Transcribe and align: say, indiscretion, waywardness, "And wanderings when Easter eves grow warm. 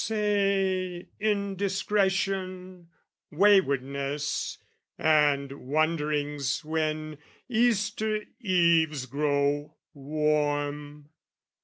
say, 0.03 1.05
indiscretion, 1.19 2.87
waywardness, 3.29 4.57
"And 4.97 5.51
wanderings 5.51 6.65
when 6.65 7.19
Easter 7.47 8.23
eves 8.39 9.05
grow 9.05 9.75
warm. 9.93 11.09